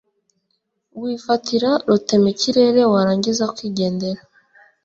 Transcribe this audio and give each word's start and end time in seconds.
wifatira 1.01 1.69
rutemikirere 1.89 2.81
warangiza 2.93 3.43
ukigendera 3.51 4.21